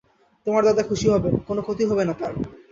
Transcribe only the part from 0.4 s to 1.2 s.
তোমার দাদা খুশি